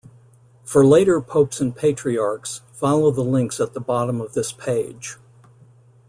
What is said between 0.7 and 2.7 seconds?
later Popes and Patriarchs,